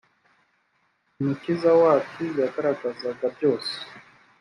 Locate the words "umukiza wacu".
1.19-2.21